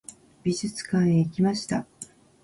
[0.43, 1.85] 美術館へ行きました。